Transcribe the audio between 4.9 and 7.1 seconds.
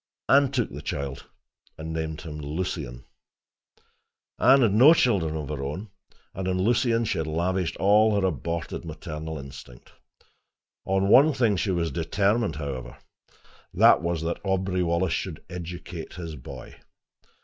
children of her own, and on Lucien